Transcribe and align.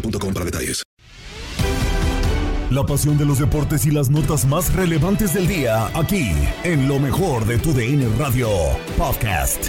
boostmobile.com 0.00 0.34
para 0.34 0.44
detalles. 0.44 0.82
La 2.70 2.84
pasión 2.84 3.16
de 3.16 3.24
los 3.24 3.38
deportes 3.38 3.86
y 3.86 3.92
las 3.92 4.10
notas 4.10 4.44
más 4.44 4.74
relevantes 4.74 5.34
del 5.34 5.46
día, 5.46 5.86
aquí, 5.94 6.32
en 6.64 6.88
lo 6.88 6.98
mejor 6.98 7.46
de 7.46 7.58
tu 7.58 7.72
DN 7.72 8.08
Radio 8.18 8.48
Podcast. 8.98 9.68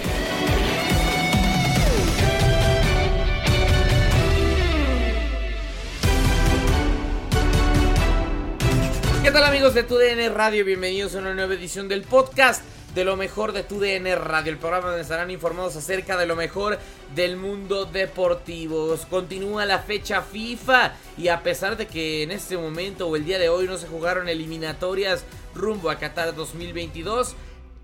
¿Qué 9.23 9.31
tal 9.31 9.43
amigos 9.43 9.75
de 9.75 9.83
TUDN 9.83 10.33
Radio? 10.33 10.65
Bienvenidos 10.65 11.13
a 11.13 11.19
una 11.19 11.35
nueva 11.35 11.53
edición 11.53 11.87
del 11.87 12.01
podcast 12.01 12.63
de 12.93 13.03
lo 13.03 13.15
mejor 13.15 13.51
de 13.51 13.63
TUDN 13.63 14.15
Radio, 14.15 14.51
el 14.51 14.57
programa 14.57 14.87
donde 14.87 15.01
estarán 15.01 15.29
informados 15.29 15.75
acerca 15.75 16.17
de 16.17 16.25
lo 16.25 16.35
mejor 16.35 16.79
del 17.15 17.37
mundo 17.37 17.85
deportivo. 17.85 18.95
Continúa 19.09 19.65
la 19.65 19.79
fecha 19.79 20.21
FIFA 20.21 20.93
y 21.17 21.27
a 21.27 21.43
pesar 21.43 21.77
de 21.77 21.87
que 21.87 22.23
en 22.23 22.31
este 22.31 22.57
momento 22.57 23.07
o 23.07 23.15
el 23.15 23.25
día 23.25 23.39
de 23.39 23.49
hoy 23.49 23.67
no 23.67 23.77
se 23.77 23.87
jugaron 23.87 24.29
eliminatorias 24.29 25.23
rumbo 25.53 25.89
a 25.89 25.97
Qatar 25.97 26.35
2022, 26.35 27.35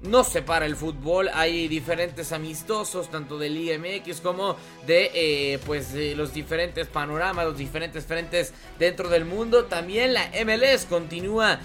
no 0.03 0.23
se 0.25 0.41
para 0.41 0.65
el 0.65 0.75
fútbol, 0.75 1.29
hay 1.33 1.67
diferentes 1.69 2.33
amistosos, 2.33 3.09
tanto 3.09 3.37
del 3.37 3.57
IMX 3.57 4.19
como 4.19 4.57
de 4.85 5.11
eh, 5.13 5.59
pues 5.65 5.93
los 5.93 6.33
diferentes 6.33 6.87
panoramas, 6.87 7.45
los 7.45 7.57
diferentes 7.57 8.05
frentes 8.05 8.53
dentro 8.77 9.07
del 9.07 9.23
mundo. 9.23 9.65
También 9.65 10.13
la 10.13 10.29
MLS 10.45 10.85
continúa 10.85 11.59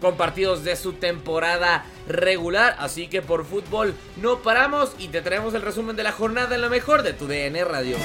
con 0.00 0.16
partidos 0.16 0.64
de 0.64 0.76
su 0.76 0.94
temporada 0.94 1.84
regular, 2.06 2.76
así 2.78 3.08
que 3.08 3.22
por 3.22 3.44
fútbol 3.44 3.94
no 4.16 4.38
paramos 4.38 4.92
y 4.98 5.08
te 5.08 5.22
traemos 5.22 5.54
el 5.54 5.62
resumen 5.62 5.96
de 5.96 6.02
la 6.02 6.12
jornada 6.12 6.54
en 6.54 6.60
lo 6.60 6.70
mejor 6.70 7.02
de 7.02 7.12
tu 7.12 7.26
DN 7.26 7.64
Radio. 7.64 7.96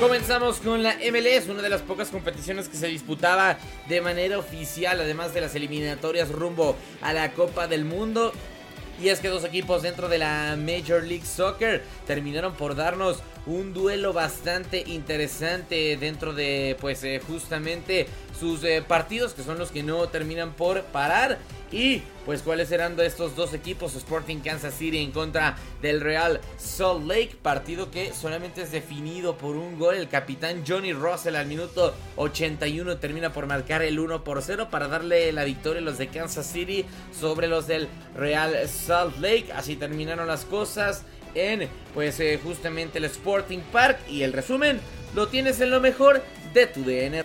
Comenzamos 0.00 0.58
con 0.58 0.82
la 0.82 0.96
MLS, 1.10 1.48
una 1.48 1.62
de 1.62 1.70
las 1.70 1.80
pocas 1.80 2.08
competiciones 2.10 2.68
que 2.68 2.76
se 2.76 2.86
disputaba 2.86 3.56
de 3.88 4.00
manera 4.02 4.38
oficial, 4.38 5.00
además 5.00 5.32
de 5.32 5.40
las 5.40 5.54
eliminatorias 5.54 6.30
rumbo 6.30 6.76
a 7.00 7.14
la 7.14 7.32
Copa 7.32 7.66
del 7.66 7.86
Mundo. 7.86 8.32
Y 9.02 9.08
es 9.08 9.20
que 9.20 9.28
dos 9.28 9.44
equipos 9.44 9.82
dentro 9.82 10.08
de 10.08 10.18
la 10.18 10.56
Major 10.58 11.02
League 11.02 11.24
Soccer 11.24 11.82
terminaron 12.06 12.54
por 12.54 12.76
darnos 12.76 13.22
un 13.46 13.72
duelo 13.72 14.12
bastante 14.12 14.82
interesante 14.86 15.96
dentro 15.96 16.34
de 16.34 16.76
pues 16.80 17.02
eh, 17.04 17.20
justamente 17.26 18.06
sus 18.38 18.62
eh, 18.64 18.84
partidos 18.86 19.34
que 19.34 19.42
son 19.42 19.58
los 19.58 19.70
que 19.70 19.82
no 19.82 20.08
terminan 20.08 20.52
por 20.52 20.82
parar. 20.84 21.38
Y 21.72 22.02
pues 22.24 22.42
cuáles 22.42 22.68
serán 22.68 22.94
de 22.94 23.06
estos 23.06 23.34
dos 23.34 23.52
equipos 23.52 23.96
Sporting 23.96 24.38
Kansas 24.38 24.74
City 24.74 24.98
en 24.98 25.10
contra 25.10 25.56
del 25.82 26.00
Real 26.00 26.40
Salt 26.58 27.04
Lake. 27.06 27.36
Partido 27.42 27.90
que 27.90 28.12
solamente 28.12 28.62
es 28.62 28.70
definido 28.70 29.36
por 29.36 29.56
un 29.56 29.76
gol. 29.76 29.96
El 29.96 30.08
capitán 30.08 30.62
Johnny 30.66 30.92
Russell 30.92 31.34
al 31.34 31.46
minuto 31.46 31.92
81 32.16 32.98
termina 32.98 33.32
por 33.32 33.46
marcar 33.46 33.82
el 33.82 33.98
1 33.98 34.22
por 34.22 34.42
0 34.42 34.68
para 34.70 34.86
darle 34.86 35.32
la 35.32 35.42
victoria 35.42 35.80
a 35.80 35.84
los 35.84 35.98
de 35.98 36.06
Kansas 36.06 36.46
City 36.46 36.84
sobre 37.12 37.48
los 37.48 37.66
del 37.66 37.88
Real 38.14 38.68
Salt 38.68 39.18
Lake. 39.18 39.52
Así 39.52 39.74
terminaron 39.74 40.28
las 40.28 40.44
cosas 40.44 41.04
en 41.36 41.68
pues 41.94 42.18
eh, 42.20 42.40
justamente 42.42 42.98
el 42.98 43.04
Sporting 43.04 43.60
Park 43.70 43.98
y 44.10 44.22
el 44.22 44.32
resumen 44.32 44.80
lo 45.14 45.28
tienes 45.28 45.60
en 45.60 45.70
lo 45.70 45.80
mejor 45.80 46.24
de 46.52 46.66
tu 46.66 46.82
DN. 46.82 47.22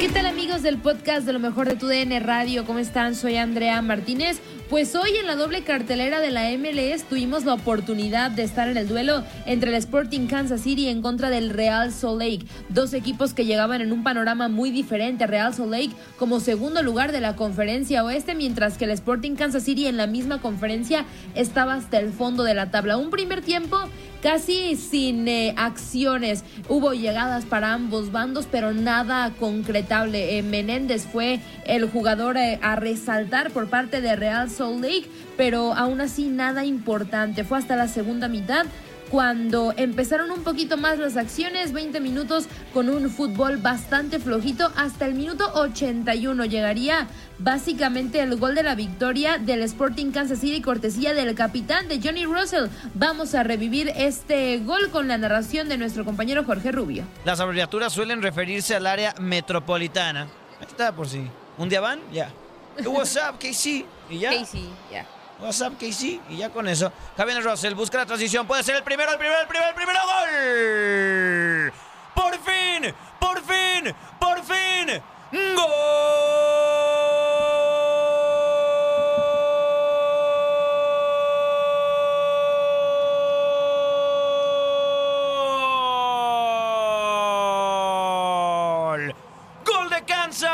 ¿Qué 0.00 0.08
tal 0.08 0.26
amigos 0.26 0.62
del 0.62 0.78
podcast 0.78 1.26
de 1.26 1.32
lo 1.32 1.38
mejor 1.38 1.68
de 1.68 1.76
tu 1.76 1.86
DN 1.86 2.18
Radio? 2.20 2.64
¿Cómo 2.64 2.78
están? 2.78 3.14
Soy 3.14 3.36
Andrea 3.36 3.82
Martínez. 3.82 4.40
Pues 4.72 4.94
hoy 4.94 5.14
en 5.20 5.26
la 5.26 5.36
doble 5.36 5.64
cartelera 5.64 6.20
de 6.20 6.30
la 6.30 6.48
MLS 6.52 7.02
tuvimos 7.02 7.44
la 7.44 7.52
oportunidad 7.52 8.30
de 8.30 8.42
estar 8.42 8.70
en 8.70 8.78
el 8.78 8.88
duelo 8.88 9.22
entre 9.44 9.68
el 9.68 9.76
Sporting 9.76 10.28
Kansas 10.28 10.62
City 10.62 10.88
en 10.88 11.02
contra 11.02 11.28
del 11.28 11.50
Real 11.50 11.92
Salt 11.92 12.18
Lake. 12.18 12.46
Dos 12.70 12.94
equipos 12.94 13.34
que 13.34 13.44
llegaban 13.44 13.82
en 13.82 13.92
un 13.92 14.02
panorama 14.02 14.48
muy 14.48 14.70
diferente. 14.70 15.26
Real 15.26 15.52
Salt 15.52 15.70
Lake 15.70 15.90
como 16.18 16.40
segundo 16.40 16.82
lugar 16.82 17.12
de 17.12 17.20
la 17.20 17.36
conferencia 17.36 18.02
oeste, 18.02 18.34
mientras 18.34 18.78
que 18.78 18.86
el 18.86 18.92
Sporting 18.92 19.34
Kansas 19.34 19.64
City 19.64 19.88
en 19.88 19.98
la 19.98 20.06
misma 20.06 20.40
conferencia 20.40 21.04
estaba 21.34 21.74
hasta 21.74 21.98
el 21.98 22.10
fondo 22.10 22.42
de 22.42 22.54
la 22.54 22.70
tabla. 22.70 22.96
Un 22.96 23.10
primer 23.10 23.42
tiempo 23.42 23.78
casi 24.22 24.76
sin 24.76 25.26
eh, 25.28 25.52
acciones. 25.56 26.44
Hubo 26.68 26.94
llegadas 26.94 27.44
para 27.44 27.74
ambos 27.74 28.12
bandos, 28.12 28.46
pero 28.50 28.72
nada 28.72 29.32
concretable. 29.38 30.38
Eh, 30.38 30.42
Menéndez 30.42 31.06
fue 31.06 31.40
el 31.66 31.90
jugador 31.90 32.36
eh, 32.36 32.58
a 32.62 32.76
resaltar 32.76 33.50
por 33.50 33.68
parte 33.68 34.00
de 34.00 34.16
Real 34.16 34.48
Salt 34.48 34.82
Lake, 34.82 35.06
pero 35.36 35.74
aún 35.74 36.00
así 36.00 36.28
nada 36.28 36.64
importante. 36.64 37.44
Fue 37.44 37.58
hasta 37.58 37.76
la 37.76 37.88
segunda 37.88 38.28
mitad 38.28 38.66
cuando 39.12 39.74
empezaron 39.76 40.30
un 40.30 40.42
poquito 40.42 40.78
más 40.78 40.98
las 40.98 41.18
acciones, 41.18 41.74
20 41.74 42.00
minutos 42.00 42.46
con 42.72 42.88
un 42.88 43.10
fútbol 43.10 43.58
bastante 43.58 44.18
flojito, 44.18 44.72
hasta 44.74 45.04
el 45.04 45.12
minuto 45.12 45.52
81 45.52 46.46
llegaría 46.46 47.08
básicamente 47.38 48.20
el 48.20 48.36
gol 48.36 48.54
de 48.54 48.62
la 48.62 48.74
victoria 48.74 49.36
del 49.36 49.60
Sporting 49.64 50.12
Kansas 50.12 50.38
City, 50.38 50.62
cortesía 50.62 51.12
del 51.12 51.34
capitán 51.34 51.88
de 51.88 52.00
Johnny 52.02 52.24
Russell. 52.24 52.68
Vamos 52.94 53.34
a 53.34 53.42
revivir 53.42 53.92
este 53.96 54.60
gol 54.60 54.88
con 54.90 55.08
la 55.08 55.18
narración 55.18 55.68
de 55.68 55.76
nuestro 55.76 56.06
compañero 56.06 56.44
Jorge 56.44 56.72
Rubio. 56.72 57.04
Las 57.26 57.38
abreviaturas 57.38 57.92
suelen 57.92 58.22
referirse 58.22 58.74
al 58.74 58.86
área 58.86 59.14
metropolitana. 59.20 60.22
Ahí 60.58 60.66
está 60.66 60.96
por 60.96 61.06
si. 61.06 61.22
¿Un 61.58 61.68
día 61.68 61.82
van? 61.82 62.00
Ya. 62.14 62.30
What's 62.86 63.16
up, 63.16 63.38
KC? 63.38 63.84
¿Y 64.08 64.20
ya? 64.20 64.30
KC, 64.30 64.60
ya. 64.90 65.06
WhatsApp 65.42 65.74
KC 65.74 66.20
y 66.30 66.36
ya 66.38 66.50
con 66.50 66.68
eso. 66.68 66.92
Javier 67.16 67.42
Russell 67.42 67.74
busca 67.74 67.98
la 67.98 68.06
transición. 68.06 68.46
Puede 68.46 68.62
ser 68.62 68.76
el 68.76 68.84
primero, 68.84 69.10
el 69.10 69.18
primero, 69.18 69.40
el 69.40 69.48
primero, 69.48 69.68
el 69.68 69.74
primero 69.74 69.98
gol. 70.04 71.72
Por 72.14 72.34
fin, 72.40 72.94
por 73.18 73.42
fin, 73.42 73.94
por 74.20 74.42
fin. 74.44 75.02
¡Gol! 75.32 75.72
¡Gol 89.64 89.88
de 89.88 90.04
Kansas! 90.04 90.52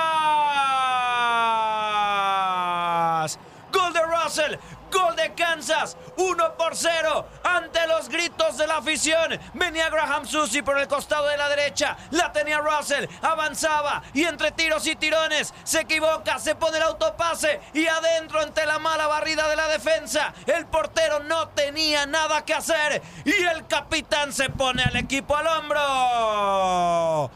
¡Gol 3.73 3.93
de 3.93 4.01
Russell! 4.03 4.57
¡Gol 4.93 5.17
de 5.17 5.35
Kansas! 5.35 5.97
1 6.17 6.55
por 6.57 6.77
0 6.77 7.27
ante 7.43 7.85
los 7.89 8.09
gritos 8.09 8.57
de 8.57 8.68
afición. 8.79 9.39
Venía 9.55 9.91
Graham 9.91 10.27
Susi 10.27 10.63
por 10.63 10.79
el 10.79 10.89
costado 10.89 11.29
de 11.29 11.37
la 11.37 11.49
derecha. 11.49 11.97
La 12.11 12.33
tenía 12.33 12.59
Russell. 12.59 13.07
Avanzaba 13.23 14.03
y 14.15 14.25
entre 14.25 14.53
tiros 14.53 14.87
y 14.87 14.97
tirones 14.97 15.53
se 15.65 15.81
equivoca. 15.81 16.39
Se 16.39 16.55
pone 16.55 16.79
el 16.79 16.85
autopase 16.85 17.61
y 17.75 17.87
adentro 17.87 18.41
ante 18.41 18.65
la 18.67 18.79
mala 18.79 19.07
barrida 19.07 19.49
de 19.49 19.57
la 19.57 19.69
defensa. 19.69 20.33
El 20.47 20.67
portero 20.67 21.21
no 21.21 21.49
tenía 21.49 22.07
nada 22.07 22.45
que 22.45 22.55
hacer 22.55 23.03
y 23.25 23.33
el 23.45 23.67
capitán 23.67 24.33
se 24.33 24.51
pone 24.51 24.83
al 24.83 24.97
equipo 24.97 25.37
al 25.37 25.47
hombro. 25.47 27.31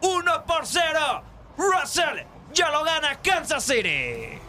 1 0.00 0.44
por 0.46 0.66
0. 0.66 1.22
Russell 1.56 2.24
ya 2.52 2.70
lo 2.70 2.84
gana 2.84 3.20
Kansas 3.20 3.64
City. 3.64 4.43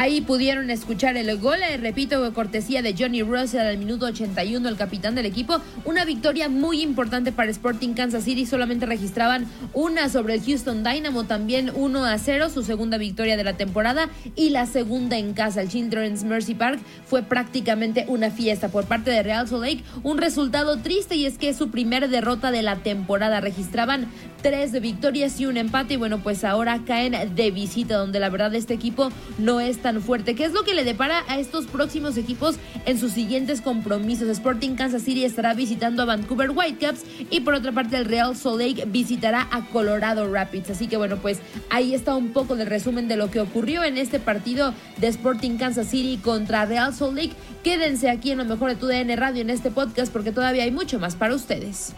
Ahí 0.00 0.22
pudieron 0.22 0.70
escuchar 0.70 1.18
el 1.18 1.36
gol, 1.36 1.58
eh, 1.62 1.76
repito, 1.76 2.32
cortesía 2.32 2.80
de 2.80 2.94
Johnny 2.98 3.22
Russell 3.22 3.60
al 3.60 3.76
minuto 3.76 4.06
81, 4.06 4.66
el 4.66 4.76
capitán 4.76 5.14
del 5.14 5.26
equipo. 5.26 5.60
Una 5.84 6.06
victoria 6.06 6.48
muy 6.48 6.80
importante 6.80 7.32
para 7.32 7.50
Sporting 7.50 7.92
Kansas 7.92 8.24
City. 8.24 8.46
Solamente 8.46 8.86
registraban 8.86 9.46
una 9.74 10.08
sobre 10.08 10.36
el 10.36 10.42
Houston 10.42 10.82
Dynamo, 10.82 11.24
también 11.24 11.70
1 11.74 12.04
a 12.06 12.16
0, 12.16 12.48
su 12.48 12.62
segunda 12.62 12.96
victoria 12.96 13.36
de 13.36 13.44
la 13.44 13.58
temporada 13.58 14.08
y 14.36 14.48
la 14.48 14.64
segunda 14.64 15.18
en 15.18 15.34
casa. 15.34 15.60
El 15.60 15.68
Children's 15.68 16.24
Mercy 16.24 16.54
Park 16.54 16.80
fue 17.04 17.22
prácticamente 17.22 18.06
una 18.08 18.30
fiesta 18.30 18.70
por 18.70 18.86
parte 18.86 19.10
de 19.10 19.22
Real 19.22 19.48
Salt 19.48 19.64
Lake. 19.64 19.84
Un 20.02 20.16
resultado 20.16 20.78
triste 20.78 21.14
y 21.16 21.26
es 21.26 21.36
que 21.36 21.50
es 21.50 21.58
su 21.58 21.70
primera 21.70 22.08
derrota 22.08 22.50
de 22.50 22.62
la 22.62 22.76
temporada. 22.76 23.42
Registraban 23.42 24.08
tres 24.42 24.78
victorias 24.80 25.38
y 25.40 25.46
un 25.46 25.56
empate 25.56 25.94
y 25.94 25.96
bueno, 25.96 26.18
pues 26.18 26.44
ahora 26.44 26.80
caen 26.86 27.34
de 27.34 27.50
visita, 27.50 27.96
donde 27.96 28.20
la 28.20 28.30
verdad 28.30 28.54
este 28.54 28.74
equipo 28.74 29.10
no 29.38 29.60
es 29.60 29.78
tan 29.78 30.00
fuerte. 30.02 30.34
¿Qué 30.34 30.44
es 30.44 30.52
lo 30.52 30.62
que 30.62 30.74
le 30.74 30.84
depara 30.84 31.24
a 31.28 31.38
estos 31.38 31.66
próximos 31.66 32.16
equipos 32.16 32.56
en 32.86 32.98
sus 32.98 33.12
siguientes 33.12 33.60
compromisos? 33.60 34.28
Sporting 34.28 34.74
Kansas 34.74 35.02
City 35.02 35.24
estará 35.24 35.54
visitando 35.54 36.02
a 36.02 36.06
Vancouver 36.06 36.50
Whitecaps 36.50 37.04
y 37.30 37.40
por 37.40 37.54
otra 37.54 37.72
parte 37.72 37.96
el 37.96 38.04
Real 38.04 38.36
Salt 38.36 38.60
Lake 38.60 38.84
visitará 38.86 39.48
a 39.50 39.66
Colorado 39.66 40.32
Rapids. 40.32 40.70
Así 40.70 40.86
que 40.86 40.96
bueno, 40.96 41.16
pues 41.16 41.40
ahí 41.68 41.94
está 41.94 42.14
un 42.14 42.32
poco 42.32 42.56
del 42.56 42.66
resumen 42.66 43.08
de 43.08 43.16
lo 43.16 43.30
que 43.30 43.40
ocurrió 43.40 43.84
en 43.84 43.98
este 43.98 44.18
partido 44.18 44.74
de 44.98 45.08
Sporting 45.08 45.56
Kansas 45.58 45.88
City 45.88 46.18
contra 46.18 46.64
Real 46.64 46.94
Salt 46.94 47.16
Lake. 47.16 47.32
Quédense 47.62 48.08
aquí 48.08 48.30
en 48.30 48.38
lo 48.38 48.44
mejor 48.44 48.70
de 48.70 48.76
tu 48.76 48.86
DN 48.86 49.14
Radio 49.16 49.42
en 49.42 49.50
este 49.50 49.70
podcast 49.70 50.12
porque 50.12 50.32
todavía 50.32 50.64
hay 50.64 50.70
mucho 50.70 50.98
más 50.98 51.14
para 51.14 51.34
ustedes. 51.34 51.92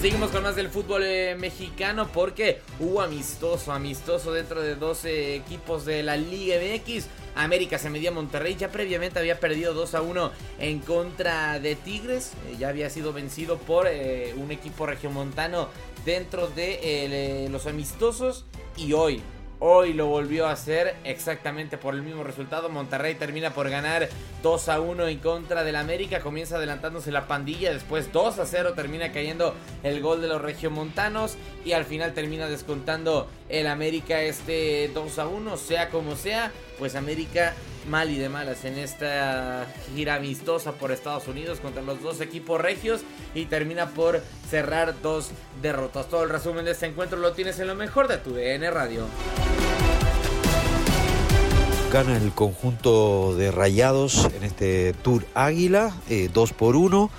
Seguimos 0.00 0.30
con 0.30 0.44
más 0.44 0.56
del 0.56 0.70
fútbol 0.70 1.02
eh, 1.04 1.36
mexicano 1.38 2.08
porque 2.10 2.62
hubo 2.78 3.02
amistoso, 3.02 3.70
amistoso 3.70 4.32
dentro 4.32 4.62
de 4.62 4.74
12 4.74 5.34
equipos 5.34 5.84
de 5.84 6.02
la 6.02 6.16
Liga 6.16 6.56
MX. 6.56 7.04
América 7.34 7.78
se 7.78 7.90
medía 7.90 8.10
Monterrey, 8.10 8.56
ya 8.56 8.72
previamente 8.72 9.18
había 9.18 9.38
perdido 9.38 9.74
2 9.74 9.94
a 9.94 10.00
1 10.00 10.32
en 10.58 10.78
contra 10.78 11.60
de 11.60 11.76
Tigres, 11.76 12.32
eh, 12.48 12.56
ya 12.58 12.70
había 12.70 12.88
sido 12.88 13.12
vencido 13.12 13.58
por 13.58 13.88
eh, 13.88 14.32
un 14.38 14.50
equipo 14.50 14.86
regiomontano 14.86 15.68
dentro 16.06 16.48
de 16.48 17.48
los 17.52 17.66
amistosos 17.66 18.46
y 18.78 18.94
hoy 18.94 19.20
Hoy 19.62 19.92
lo 19.92 20.06
volvió 20.06 20.46
a 20.46 20.52
hacer 20.52 20.96
exactamente 21.04 21.76
por 21.76 21.94
el 21.94 22.00
mismo 22.00 22.24
resultado. 22.24 22.70
Monterrey 22.70 23.14
termina 23.14 23.52
por 23.52 23.68
ganar 23.68 24.08
2 24.42 24.68
a 24.70 24.80
1 24.80 25.06
en 25.08 25.18
contra 25.18 25.64
del 25.64 25.76
América. 25.76 26.20
Comienza 26.20 26.56
adelantándose 26.56 27.12
la 27.12 27.26
pandilla. 27.26 27.70
Después 27.70 28.10
2 28.10 28.38
a 28.38 28.46
0 28.46 28.72
termina 28.74 29.12
cayendo 29.12 29.54
el 29.82 30.00
gol 30.00 30.22
de 30.22 30.28
los 30.28 30.40
regiomontanos. 30.40 31.36
Y 31.62 31.72
al 31.72 31.84
final 31.84 32.14
termina 32.14 32.48
descontando 32.48 33.28
el 33.50 33.66
América 33.66 34.22
este 34.22 34.90
2 34.94 35.18
a 35.18 35.26
1. 35.26 35.56
Sea 35.58 35.90
como 35.90 36.16
sea, 36.16 36.52
pues 36.78 36.94
América 36.94 37.52
mal 37.88 38.10
y 38.10 38.18
de 38.18 38.28
malas 38.28 38.64
en 38.64 38.78
esta 38.78 39.66
gira 39.94 40.16
amistosa 40.16 40.72
por 40.72 40.92
Estados 40.92 41.28
Unidos 41.28 41.60
contra 41.60 41.82
los 41.82 42.02
dos 42.02 42.20
equipos 42.20 42.60
regios 42.60 43.02
y 43.34 43.46
termina 43.46 43.90
por 43.90 44.22
cerrar 44.48 44.94
dos 45.02 45.30
derrotas. 45.62 46.08
Todo 46.08 46.24
el 46.24 46.30
resumen 46.30 46.64
de 46.64 46.72
este 46.72 46.86
encuentro 46.86 47.18
lo 47.18 47.32
tienes 47.32 47.58
en 47.58 47.68
lo 47.68 47.74
mejor 47.74 48.08
de 48.08 48.18
tu 48.18 48.34
DN 48.34 48.70
Radio. 48.70 49.06
Gana 51.92 52.16
el 52.16 52.30
conjunto 52.30 53.34
de 53.36 53.50
Rayados 53.50 54.28
en 54.36 54.44
este 54.44 54.92
Tour 55.02 55.24
Águila, 55.34 55.92
2 56.32 56.52
por 56.52 56.76
1 56.76 57.10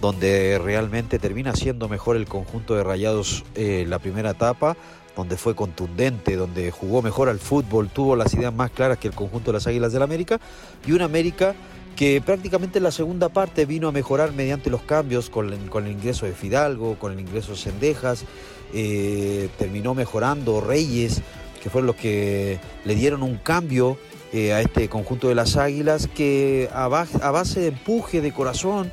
donde 0.00 0.58
realmente 0.62 1.18
termina 1.18 1.54
siendo 1.54 1.88
mejor 1.88 2.16
el 2.16 2.26
conjunto 2.26 2.74
de 2.74 2.82
Rayados 2.82 3.44
eh, 3.54 3.84
la 3.86 3.98
primera 3.98 4.30
etapa, 4.30 4.76
donde 5.16 5.36
fue 5.36 5.54
contundente, 5.54 6.36
donde 6.36 6.70
jugó 6.70 7.02
mejor 7.02 7.28
al 7.28 7.38
fútbol, 7.38 7.88
tuvo 7.88 8.16
las 8.16 8.32
ideas 8.34 8.54
más 8.54 8.70
claras 8.70 8.98
que 8.98 9.08
el 9.08 9.14
conjunto 9.14 9.50
de 9.50 9.58
las 9.58 9.66
Águilas 9.66 9.92
del 9.92 10.02
América, 10.02 10.40
y 10.86 10.92
una 10.92 11.04
América 11.04 11.54
que 11.96 12.22
prácticamente 12.22 12.78
en 12.78 12.84
la 12.84 12.92
segunda 12.92 13.28
parte 13.28 13.66
vino 13.66 13.88
a 13.88 13.92
mejorar 13.92 14.32
mediante 14.32 14.70
los 14.70 14.82
cambios 14.82 15.28
con 15.28 15.52
el, 15.52 15.90
ingreso 15.90 16.24
de 16.24 16.32
Fidalgo, 16.32 16.98
con 16.98 17.12
el 17.12 17.20
ingreso 17.20 17.52
de 17.52 17.58
Sendejas, 17.58 18.24
eh, 18.72 19.48
terminó 19.58 19.94
mejorando 19.94 20.60
Reyes, 20.60 21.20
que 21.62 21.68
fueron 21.68 21.88
los 21.88 21.96
que 21.96 22.58
le 22.84 22.94
dieron 22.94 23.22
un 23.22 23.36
cambio 23.36 23.98
eh, 24.32 24.52
a 24.52 24.60
este 24.62 24.88
conjunto 24.88 25.28
de 25.28 25.34
las 25.34 25.56
Águilas, 25.56 26.08
que 26.08 26.70
a 26.72 26.88
base 26.88 27.60
de 27.60 27.66
empuje, 27.66 28.22
de 28.22 28.32
corazón, 28.32 28.90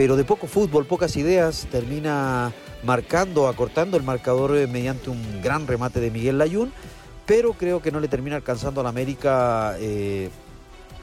pero 0.00 0.16
de 0.16 0.24
poco 0.24 0.46
fútbol, 0.46 0.86
pocas 0.86 1.14
ideas, 1.18 1.66
termina 1.70 2.54
marcando, 2.82 3.48
acortando 3.48 3.98
el 3.98 4.02
marcador 4.02 4.56
eh, 4.56 4.66
mediante 4.66 5.10
un 5.10 5.42
gran 5.42 5.66
remate 5.66 6.00
de 6.00 6.10
Miguel 6.10 6.38
Layún, 6.38 6.72
pero 7.26 7.52
creo 7.52 7.82
que 7.82 7.92
no 7.92 8.00
le 8.00 8.08
termina 8.08 8.36
alcanzando 8.36 8.80
a 8.80 8.84
la 8.84 8.88
América 8.88 9.76
eh, 9.78 10.30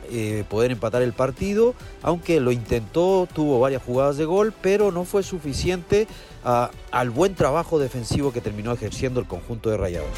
eh, 0.09 0.43
poder 0.49 0.71
empatar 0.71 1.03
el 1.03 1.13
partido, 1.13 1.75
aunque 2.01 2.39
lo 2.39 2.51
intentó, 2.51 3.27
tuvo 3.31 3.59
varias 3.59 3.83
jugadas 3.83 4.17
de 4.17 4.25
gol, 4.25 4.51
pero 4.63 4.91
no 4.91 5.05
fue 5.05 5.21
suficiente 5.21 6.07
a, 6.43 6.71
al 6.89 7.11
buen 7.11 7.35
trabajo 7.35 7.77
defensivo 7.77 8.33
que 8.33 8.41
terminó 8.41 8.73
ejerciendo 8.73 9.19
el 9.19 9.27
conjunto 9.27 9.69
de 9.69 9.77
Rayados. 9.77 10.09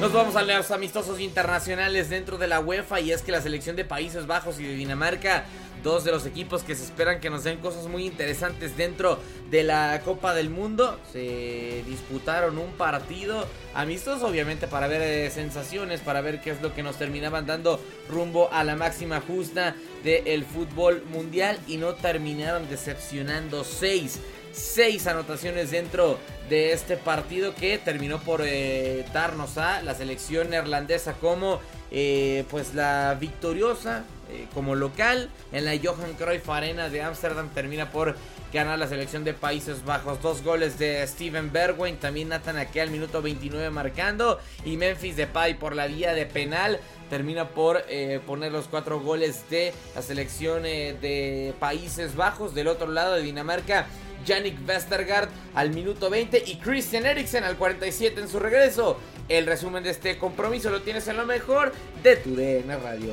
Nos 0.00 0.12
vamos 0.12 0.36
a 0.36 0.42
los 0.42 0.70
amistosos 0.70 1.18
internacionales 1.18 2.08
dentro 2.08 2.38
de 2.38 2.46
la 2.46 2.60
UEFA 2.60 3.00
y 3.00 3.10
es 3.10 3.22
que 3.22 3.32
la 3.32 3.42
selección 3.42 3.74
de 3.74 3.84
Países 3.84 4.28
Bajos 4.28 4.60
y 4.60 4.62
de 4.62 4.74
Dinamarca, 4.74 5.44
dos 5.82 6.04
de 6.04 6.12
los 6.12 6.24
equipos 6.24 6.62
que 6.62 6.76
se 6.76 6.84
esperan 6.84 7.18
que 7.18 7.30
nos 7.30 7.42
den 7.42 7.58
cosas 7.58 7.88
muy 7.88 8.06
interesantes 8.06 8.76
dentro 8.76 9.18
de 9.50 9.64
la 9.64 10.00
Copa 10.04 10.34
del 10.34 10.50
Mundo, 10.50 11.00
se 11.12 11.82
disputaron 11.84 12.58
un 12.58 12.70
partido 12.74 13.44
amistoso 13.74 14.28
obviamente 14.28 14.68
para 14.68 14.86
ver 14.86 15.02
eh, 15.02 15.30
sensaciones, 15.30 16.00
para 16.00 16.20
ver 16.20 16.40
qué 16.40 16.52
es 16.52 16.62
lo 16.62 16.72
que 16.72 16.84
nos 16.84 16.96
terminaban 16.96 17.46
dando 17.46 17.80
rumbo 18.08 18.52
a 18.52 18.62
la 18.62 18.76
máxima 18.76 19.20
justa 19.20 19.74
del 20.04 20.44
fútbol 20.44 21.02
mundial 21.10 21.58
y 21.66 21.76
no 21.76 21.94
terminaron 21.94 22.70
decepcionando 22.70 23.64
seis 23.64 24.20
seis 24.58 25.06
anotaciones 25.06 25.70
dentro 25.70 26.18
de 26.48 26.72
este 26.72 26.96
partido 26.96 27.54
que 27.54 27.78
terminó 27.78 28.18
por 28.20 28.42
eh, 28.44 29.04
darnos 29.12 29.58
a 29.58 29.82
la 29.82 29.94
selección 29.94 30.50
neerlandesa 30.50 31.14
como 31.14 31.60
eh, 31.90 32.44
pues 32.50 32.74
la 32.74 33.16
victoriosa 33.18 34.04
eh, 34.30 34.46
como 34.54 34.74
local. 34.74 35.30
En 35.52 35.64
la 35.64 35.72
Johan 35.82 36.14
Cruyff 36.14 36.48
Arena 36.48 36.88
de 36.88 37.02
Ámsterdam 37.02 37.48
termina 37.50 37.90
por 37.90 38.16
ganar 38.52 38.78
la 38.78 38.88
selección 38.88 39.24
de 39.24 39.34
Países 39.34 39.84
Bajos. 39.84 40.22
Dos 40.22 40.42
goles 40.42 40.78
de 40.78 41.06
Steven 41.06 41.52
Bergwijn 41.52 41.98
también 41.98 42.28
Nathan 42.28 42.56
Ake 42.56 42.80
al 42.80 42.90
minuto 42.90 43.20
29 43.20 43.70
marcando. 43.70 44.38
Y 44.64 44.76
Memphis 44.76 45.16
Depay 45.16 45.58
por 45.58 45.76
la 45.76 45.86
vía 45.86 46.14
de 46.14 46.24
penal 46.24 46.80
termina 47.10 47.48
por 47.48 47.84
poner 48.26 48.52
los 48.52 48.68
cuatro 48.68 49.00
goles 49.00 49.48
de 49.48 49.72
la 49.94 50.02
selección 50.02 50.62
de 50.62 51.54
Países 51.58 52.16
Bajos. 52.16 52.54
Del 52.54 52.68
otro 52.68 52.88
lado 52.88 53.14
de 53.14 53.22
Dinamarca 53.22 53.86
Yannick 54.24 54.66
Westergaard 54.66 55.28
al 55.54 55.70
minuto 55.70 56.10
20 56.10 56.44
y 56.46 56.56
Christian 56.56 57.06
Eriksen 57.06 57.44
al 57.44 57.56
47 57.56 58.20
en 58.20 58.28
su 58.28 58.38
regreso. 58.38 58.98
El 59.28 59.46
resumen 59.46 59.82
de 59.82 59.90
este 59.90 60.18
compromiso 60.18 60.70
lo 60.70 60.82
tienes 60.82 61.06
en 61.08 61.16
lo 61.16 61.26
mejor 61.26 61.72
de 62.02 62.16
tu 62.16 62.34
DN 62.34 62.76
Radio. 62.78 63.12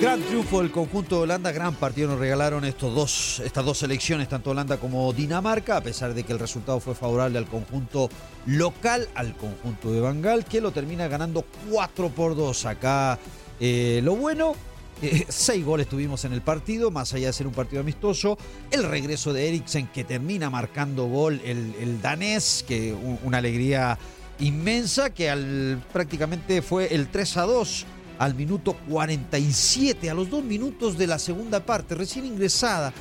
Gran 0.00 0.22
triunfo 0.22 0.62
del 0.62 0.70
conjunto 0.70 1.16
de 1.16 1.22
Holanda, 1.24 1.52
gran 1.52 1.74
partido 1.74 2.08
nos 2.08 2.18
regalaron 2.18 2.64
estos 2.64 2.94
dos, 2.94 3.42
estas 3.44 3.66
dos 3.66 3.76
selecciones, 3.76 4.30
tanto 4.30 4.48
Holanda 4.50 4.78
como 4.78 5.12
Dinamarca, 5.12 5.76
a 5.76 5.82
pesar 5.82 6.14
de 6.14 6.24
que 6.24 6.32
el 6.32 6.38
resultado 6.38 6.80
fue 6.80 6.94
favorable 6.94 7.36
al 7.36 7.44
conjunto 7.44 8.08
local, 8.46 9.06
al 9.14 9.36
conjunto 9.36 9.92
de 9.92 10.00
Bangal, 10.00 10.46
que 10.46 10.62
lo 10.62 10.70
termina 10.70 11.06
ganando 11.06 11.44
4 11.70 12.08
por 12.08 12.34
2. 12.34 12.64
Acá 12.64 13.18
eh, 13.60 14.00
lo 14.02 14.16
bueno, 14.16 14.54
eh, 15.02 15.24
seis 15.28 15.64
goles 15.64 15.88
tuvimos 15.88 16.24
en 16.24 16.32
el 16.32 16.42
partido, 16.42 16.90
más 16.90 17.14
allá 17.14 17.28
de 17.28 17.32
ser 17.32 17.46
un 17.46 17.52
partido 17.54 17.80
amistoso. 17.80 18.36
El 18.70 18.84
regreso 18.84 19.32
de 19.32 19.48
Eriksen, 19.48 19.88
que 19.88 20.04
termina 20.04 20.50
marcando 20.50 21.06
gol, 21.06 21.40
el, 21.44 21.74
el 21.80 22.00
danés, 22.02 22.64
que 22.68 22.92
un- 22.92 23.18
una 23.24 23.38
alegría 23.38 23.98
inmensa, 24.38 25.10
que 25.10 25.30
al, 25.30 25.82
prácticamente 25.92 26.62
fue 26.62 26.94
el 26.94 27.08
3 27.08 27.36
a 27.38 27.42
2 27.42 27.86
al 28.18 28.34
minuto 28.34 28.76
47, 28.88 30.10
a 30.10 30.14
los 30.14 30.28
dos 30.28 30.44
minutos 30.44 30.98
de 30.98 31.06
la 31.06 31.18
segunda 31.18 31.60
parte, 31.64 31.94
recién 31.94 32.26
ingresada, 32.26 32.92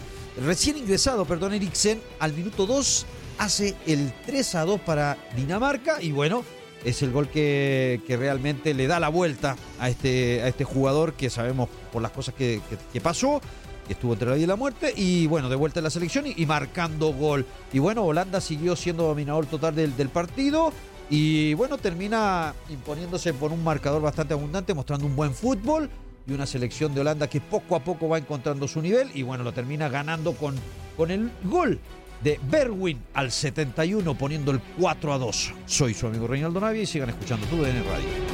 recién 0.46 0.78
ingresado, 0.78 1.26
perdón, 1.26 1.54
Eriksen, 1.54 2.02
al 2.20 2.32
minuto 2.34 2.66
2 2.66 3.06
hace 3.38 3.76
el 3.86 4.14
3 4.26 4.56
a 4.56 4.66
2 4.66 4.80
para 4.82 5.18
Dinamarca 5.36 6.02
y 6.02 6.12
bueno, 6.12 6.44
es 6.86 7.02
el 7.04 7.12
gol 7.12 7.28
que, 7.28 8.02
que 8.08 8.18
realmente 8.18 8.74
le 8.74 8.88
da 8.88 9.00
la 9.00 9.10
vuelta 9.10 9.56
a 9.80 9.90
este, 9.90 10.42
a 10.44 10.48
este 10.48 10.64
jugador 10.64 11.14
que 11.14 11.30
sabemos 11.30 11.70
por 11.92 12.02
las 12.02 12.12
cosas 12.12 12.34
que, 12.36 12.62
que- 12.94 13.02
pasó, 13.02 13.42
que 13.88 13.94
estuvo 13.94 14.14
entre 14.14 14.30
la 14.30 14.36
vida 14.36 14.44
y 14.44 14.48
la 14.48 14.56
muerte, 14.56 14.94
y 14.96 15.28
bueno, 15.28 15.50
de 15.50 15.56
vuelta 15.56 15.80
en 15.80 15.86
la 15.86 15.90
selección 15.90 16.28
y, 16.28 16.34
y 16.38 16.46
marcando 16.46 17.12
gol. 17.14 17.46
Y 17.74 17.80
bueno, 17.80 18.04
Holanda 18.06 18.40
siguió 18.42 18.76
siendo 18.76 19.04
dominador 19.04 19.46
total 19.48 19.76
del, 19.76 19.96
del 19.98 20.10
partido. 20.10 20.72
Y 21.12 21.56
bueno, 21.56 21.80
termina 21.80 22.54
imponiéndose 22.70 23.34
por 23.34 23.52
un 23.52 23.64
marcador 23.64 24.00
bastante 24.00 24.36
abundante, 24.36 24.76
mostrando 24.76 25.08
un 25.08 25.16
buen 25.16 25.34
fútbol 25.34 25.90
y 26.28 26.34
una 26.34 26.46
selección 26.46 26.94
de 26.94 27.02
Holanda 27.02 27.28
que 27.28 27.42
poco 27.42 27.76
a 27.76 27.80
poco 27.84 28.08
va 28.08 28.20
encontrando 28.20 28.68
su 28.68 28.80
nivel 28.80 29.10
y 29.16 29.24
bueno, 29.24 29.44
lo 29.44 29.52
termina 29.52 29.90
ganando 29.90 30.34
con, 30.34 30.54
con 30.96 31.10
el 31.10 31.32
gol 31.46 31.80
de 32.24 32.40
Berwin 32.50 33.02
al 33.14 33.32
71 33.32 34.16
poniendo 34.16 34.52
el 34.52 34.60
4 34.80 35.14
a 35.14 35.18
2. 35.18 35.54
Soy 35.66 35.94
su 35.94 36.08
amigo 36.08 36.28
Reinaldo 36.28 36.60
Navia 36.60 36.82
y 36.82 36.86
sigan 36.86 37.10
escuchando 37.10 37.46
tu 37.48 37.58
DN 37.58 37.82
Radio. 37.84 38.29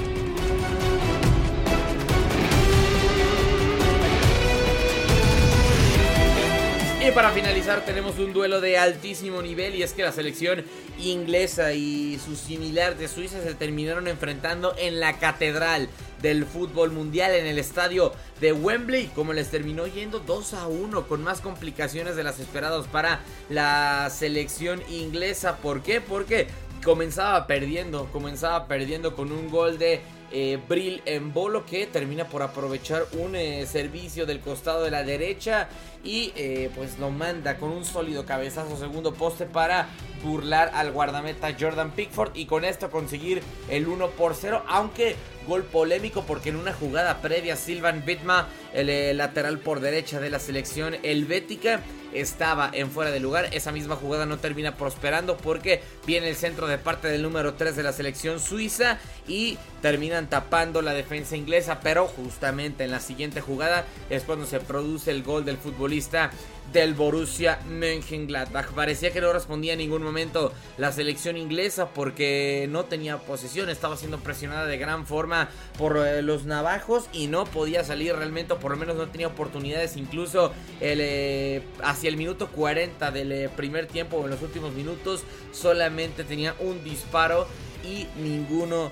Para 7.15 7.31
finalizar 7.31 7.85
tenemos 7.85 8.19
un 8.19 8.33
duelo 8.33 8.59
de 8.59 8.77
altísimo 8.77 9.41
nivel 9.41 9.73
y 9.73 9.83
es 9.83 9.93
que 9.93 10.03
la 10.03 10.11
selección 10.11 10.65
inglesa 10.99 11.71
y 11.71 12.19
su 12.19 12.35
similar 12.35 12.97
de 12.97 13.07
Suiza 13.07 13.41
se 13.41 13.55
terminaron 13.55 14.09
enfrentando 14.09 14.75
en 14.77 14.99
la 14.99 15.17
catedral 15.17 15.87
del 16.21 16.45
fútbol 16.45 16.91
mundial 16.91 17.33
en 17.33 17.45
el 17.45 17.57
estadio 17.57 18.11
de 18.41 18.51
Wembley, 18.51 19.07
como 19.15 19.31
les 19.31 19.49
terminó 19.49 19.87
yendo 19.87 20.19
2 20.19 20.55
a 20.55 20.67
1 20.67 21.07
con 21.07 21.23
más 21.23 21.39
complicaciones 21.39 22.17
de 22.17 22.23
las 22.25 22.41
esperadas 22.41 22.85
para 22.87 23.21
la 23.49 24.09
selección 24.09 24.83
inglesa. 24.89 25.55
¿Por 25.59 25.83
qué? 25.83 26.01
Porque 26.01 26.47
comenzaba 26.83 27.47
perdiendo, 27.47 28.09
comenzaba 28.11 28.67
perdiendo 28.67 29.15
con 29.15 29.31
un 29.31 29.49
gol 29.49 29.79
de 29.79 30.01
eh, 30.37 30.59
Brill 30.67 31.01
en 31.05 31.31
bolo 31.31 31.65
que 31.65 31.87
termina 31.87 32.27
por 32.27 32.41
aprovechar 32.41 33.05
un 33.13 33.37
eh, 33.37 33.65
servicio 33.65 34.25
del 34.25 34.41
costado 34.41 34.83
de 34.83 34.91
la 34.91 35.01
derecha 35.01 35.69
y 36.03 36.33
eh, 36.35 36.69
pues 36.75 36.99
lo 36.99 37.09
manda 37.09 37.55
con 37.55 37.69
un 37.69 37.85
sólido 37.85 38.25
cabezazo 38.25 38.75
segundo 38.75 39.13
poste 39.13 39.45
para 39.45 39.87
burlar 40.25 40.71
al 40.73 40.91
guardameta 40.91 41.55
Jordan 41.57 41.91
Pickford 41.91 42.35
y 42.35 42.47
con 42.47 42.65
esto 42.65 42.91
conseguir 42.91 43.41
el 43.69 43.87
1 43.87 44.09
por 44.09 44.35
0 44.35 44.63
aunque 44.67 45.15
gol 45.47 45.63
polémico 45.63 46.25
porque 46.27 46.49
en 46.49 46.57
una 46.57 46.73
jugada 46.73 47.21
previa 47.21 47.55
Silvan 47.55 48.03
Bitma 48.05 48.49
el 48.73 49.17
lateral 49.17 49.59
por 49.59 49.79
derecha 49.79 50.19
de 50.19 50.31
la 50.31 50.39
selección 50.39 50.97
helvética 51.03 51.79
estaba 52.13 52.69
en 52.73 52.91
fuera 52.91 53.11
de 53.11 53.19
lugar. 53.19 53.49
Esa 53.51 53.71
misma 53.71 53.95
jugada 53.95 54.25
no 54.25 54.37
termina 54.37 54.75
prosperando 54.75 55.37
porque 55.37 55.81
viene 56.05 56.29
el 56.29 56.35
centro 56.35 56.67
de 56.67 56.77
parte 56.77 57.07
del 57.07 57.21
número 57.21 57.53
3 57.55 57.75
de 57.75 57.83
la 57.83 57.93
selección 57.93 58.39
suiza 58.39 58.99
y 59.27 59.57
terminan 59.81 60.29
tapando 60.29 60.81
la 60.81 60.93
defensa 60.93 61.35
inglesa. 61.35 61.79
Pero 61.81 62.07
justamente 62.07 62.83
en 62.83 62.91
la 62.91 62.99
siguiente 62.99 63.41
jugada 63.41 63.85
es 64.09 64.23
cuando 64.23 64.45
se 64.45 64.59
produce 64.59 65.11
el 65.11 65.23
gol 65.23 65.45
del 65.45 65.57
futbolista 65.57 66.31
del 66.71 66.93
Borussia 66.93 67.59
Mönchengladbach. 67.67 68.71
Parecía 68.71 69.11
que 69.11 69.21
no 69.21 69.31
respondía 69.31 69.73
en 69.73 69.79
ningún 69.79 70.03
momento 70.03 70.51
la 70.77 70.91
selección 70.91 71.37
inglesa 71.37 71.89
porque 71.89 72.67
no 72.69 72.85
tenía 72.85 73.17
posesión, 73.17 73.69
estaba 73.69 73.97
siendo 73.97 74.19
presionada 74.19 74.65
de 74.65 74.77
gran 74.77 75.05
forma 75.05 75.49
por 75.77 75.97
eh, 75.97 76.21
los 76.21 76.45
navajos 76.45 77.05
y 77.13 77.27
no 77.27 77.45
podía 77.45 77.83
salir 77.83 78.15
realmente, 78.15 78.53
o 78.53 78.59
por 78.59 78.71
lo 78.71 78.77
menos 78.77 78.95
no 78.95 79.07
tenía 79.07 79.27
oportunidades, 79.27 79.95
incluso 79.95 80.51
el, 80.81 80.99
eh, 81.01 81.63
hacia 82.05 82.11
el 82.11 82.17
minuto 82.17 82.49
40 82.51 83.09
del 83.09 83.31
eh, 83.31 83.49
primer 83.49 83.87
tiempo 83.87 84.17
o 84.17 84.25
en 84.25 84.29
los 84.29 84.43
últimos 84.43 84.73
minutos 84.73 85.23
solamente 85.51 86.23
tenía 86.23 86.53
un 86.59 86.83
disparo 86.83 87.47
y 87.83 88.05
ninguno 88.21 88.91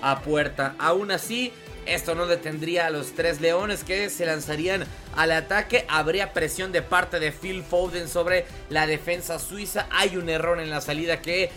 a 0.00 0.20
puerta. 0.20 0.76
Aún 0.78 1.10
así, 1.10 1.52
esto 1.84 2.14
no 2.14 2.26
detendría 2.26 2.86
a 2.86 2.90
los 2.90 3.12
tres 3.14 3.40
leones 3.40 3.82
que 3.82 4.08
se 4.08 4.24
lanzarían 4.24 4.84
al 5.16 5.32
ataque. 5.32 5.84
Habría 5.88 6.32
presión 6.32 6.70
de 6.70 6.82
parte 6.82 7.18
de 7.18 7.32
Phil 7.32 7.64
Foden 7.64 8.06
sobre 8.06 8.46
la 8.68 8.86
defensa 8.86 9.40
suiza. 9.40 9.88
Hay 9.90 10.16
un 10.16 10.28
error 10.28 10.60
en 10.60 10.70
la 10.70 10.80
salida 10.80 11.22
que 11.22 11.50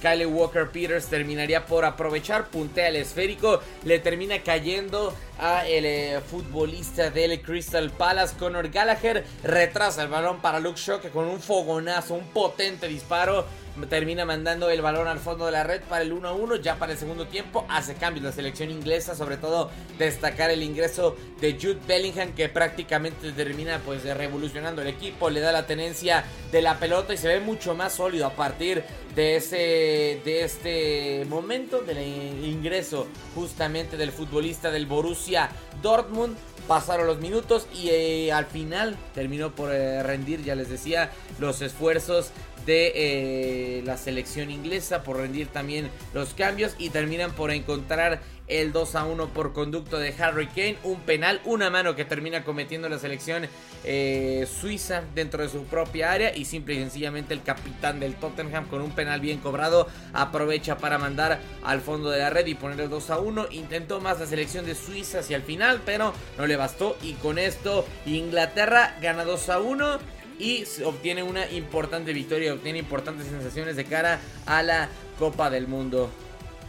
Kyle 0.00 0.26
Walker 0.26 0.68
Peters 0.70 1.06
terminaría 1.06 1.66
por 1.66 1.84
aprovechar, 1.84 2.48
puntea 2.48 2.88
el 2.88 2.96
esférico, 2.96 3.60
le 3.84 3.98
termina 3.98 4.42
cayendo 4.42 5.14
a 5.38 5.66
el 5.66 5.84
eh, 5.84 6.20
futbolista 6.20 7.10
del 7.10 7.40
Crystal 7.42 7.90
Palace, 7.90 8.36
Conor 8.38 8.68
Gallagher, 8.68 9.24
retrasa 9.42 10.02
el 10.02 10.08
balón 10.08 10.40
para 10.40 10.60
Luke 10.60 10.80
Shaw 10.80 11.00
que 11.00 11.10
con 11.10 11.26
un 11.26 11.40
fogonazo, 11.40 12.14
un 12.14 12.26
potente 12.28 12.88
disparo, 12.88 13.44
termina 13.88 14.24
mandando 14.24 14.70
el 14.70 14.80
balón 14.80 15.06
al 15.06 15.18
fondo 15.18 15.46
de 15.46 15.52
la 15.52 15.64
red 15.64 15.82
para 15.82 16.02
el 16.02 16.12
1-1, 16.12 16.60
ya 16.60 16.76
para 16.76 16.92
el 16.92 16.98
segundo 16.98 17.26
tiempo 17.26 17.66
hace 17.68 17.94
cambios 17.94 18.24
la 18.24 18.32
selección 18.32 18.70
inglesa, 18.70 19.14
sobre 19.14 19.36
todo 19.36 19.70
destacar 19.98 20.50
el 20.50 20.62
ingreso 20.62 21.16
de 21.40 21.58
Jude 21.60 21.78
Bellingham 21.86 22.32
que 22.32 22.48
prácticamente 22.48 23.32
termina 23.32 23.80
pues 23.84 24.04
revolucionando 24.04 24.82
el 24.82 24.88
equipo, 24.88 25.30
le 25.30 25.40
da 25.40 25.52
la 25.52 25.66
tenencia 25.66 26.24
de 26.50 26.62
la 26.62 26.78
pelota 26.78 27.12
y 27.12 27.16
se 27.16 27.28
ve 27.28 27.40
mucho 27.40 27.74
más 27.74 27.94
sólido 27.94 28.26
a 28.26 28.30
partir 28.30 28.82
de 29.14 29.36
ese 29.36 30.20
de 30.24 30.44
este 30.44 31.24
momento 31.28 31.80
del 31.80 31.98
ingreso 32.44 33.06
justamente 33.34 33.96
del 33.96 34.12
futbolista 34.12 34.70
del 34.70 34.86
Borussia 34.86 35.50
Dortmund. 35.82 36.36
Pasaron 36.68 37.06
los 37.06 37.20
minutos 37.20 37.68
y 37.72 37.90
eh, 37.90 38.32
al 38.32 38.46
final 38.46 38.96
terminó 39.14 39.54
por 39.54 39.72
eh, 39.72 40.02
rendir 40.02 40.42
ya 40.42 40.56
les 40.56 40.68
decía 40.68 41.12
los 41.38 41.62
esfuerzos 41.62 42.32
de 42.66 42.92
eh, 42.94 43.82
la 43.84 43.96
selección 43.96 44.50
inglesa 44.50 45.02
por 45.02 45.16
rendir 45.16 45.46
también 45.46 45.88
los 46.12 46.34
cambios 46.34 46.74
y 46.78 46.90
terminan 46.90 47.32
por 47.32 47.52
encontrar 47.52 48.20
el 48.48 48.72
2 48.72 48.94
a 48.94 49.04
1 49.04 49.28
por 49.28 49.52
conducto 49.52 49.98
de 49.98 50.14
Harry 50.18 50.46
Kane, 50.48 50.76
un 50.84 51.00
penal, 51.00 51.40
una 51.44 51.70
mano 51.70 51.96
que 51.96 52.04
termina 52.04 52.44
cometiendo 52.44 52.88
la 52.88 52.98
selección 52.98 53.46
eh, 53.84 54.46
suiza 54.60 55.02
dentro 55.14 55.42
de 55.42 55.48
su 55.48 55.64
propia 55.64 56.12
área 56.12 56.36
y 56.36 56.44
simple 56.44 56.74
y 56.74 56.78
sencillamente 56.78 57.34
el 57.34 57.42
capitán 57.42 58.00
del 58.00 58.14
Tottenham 58.14 58.66
con 58.68 58.82
un 58.82 58.92
penal 58.92 59.20
bien 59.20 59.38
cobrado 59.38 59.88
aprovecha 60.12 60.78
para 60.78 60.98
mandar 60.98 61.40
al 61.64 61.80
fondo 61.80 62.10
de 62.10 62.20
la 62.20 62.30
red 62.30 62.46
y 62.46 62.54
poner 62.54 62.80
el 62.80 62.90
2 62.90 63.10
a 63.10 63.18
1. 63.18 63.46
Intentó 63.50 64.00
más 64.00 64.20
la 64.20 64.26
selección 64.26 64.64
de 64.64 64.74
Suiza 64.74 65.20
hacia 65.20 65.36
el 65.36 65.42
final, 65.42 65.82
pero 65.84 66.12
no 66.38 66.46
le 66.46 66.56
bastó 66.56 66.96
y 67.02 67.14
con 67.14 67.38
esto 67.38 67.86
Inglaterra 68.06 68.96
gana 69.00 69.24
2 69.24 69.48
a 69.50 69.58
1 69.60 69.98
y 70.38 70.64
obtiene 70.84 71.22
una 71.22 71.50
importante 71.50 72.12
victoria, 72.12 72.54
obtiene 72.54 72.78
importantes 72.78 73.26
sensaciones 73.26 73.76
de 73.76 73.84
cara 73.84 74.20
a 74.46 74.62
la 74.62 74.88
Copa 75.18 75.50
del 75.50 75.68
Mundo. 75.68 76.10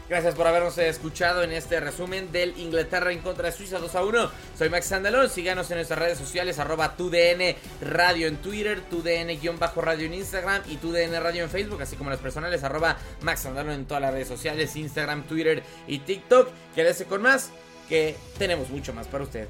Gracias 0.10 0.36
por 0.36 0.48
habernos 0.48 0.78
escuchado 0.78 1.44
en 1.44 1.52
este 1.52 1.82
resumen 1.82 2.32
del 2.32 2.58
Inglaterra 2.58 3.12
en 3.12 3.20
contra 3.20 3.48
de 3.48 3.52
Suiza 3.52 3.78
2 3.78 3.94
a 3.94 4.06
1. 4.06 4.32
Soy 4.58 4.70
Max 4.70 4.90
Andalón, 4.94 5.30
síganos 5.30 5.70
en 5.70 5.78
nuestras 5.78 6.00
redes 6.00 6.18
sociales, 6.18 6.60
arroba 6.60 6.96
TUDN 6.96 7.58
Radio 7.82 8.28
en 8.28 8.38
Twitter, 8.38 8.80
TUDN-radio 8.90 10.06
en 10.06 10.14
Instagram 10.14 10.62
y 10.70 10.78
TUDN 10.78 11.22
Radio 11.22 11.44
en 11.44 11.50
Facebook, 11.50 11.82
así 11.82 11.98
como 11.98 12.10
las 12.10 12.20
personales, 12.20 12.64
arroba 12.64 12.98
Max 13.22 13.48
Andalón 13.48 13.74
en 13.74 13.86
todas 13.86 14.00
las 14.00 14.14
redes 14.14 14.30
sociales, 14.30 14.78
Instagram, 14.78 15.24
Twitter 15.24 15.62
y 15.88 16.00
TikTok. 16.00 16.52
Quédese 16.74 17.04
con 17.04 17.22
más, 17.22 17.52
que 17.90 18.16
tenemos 18.38 18.70
mucho 18.70 18.94
más 18.94 19.08
para 19.08 19.26
usted. 19.26 19.50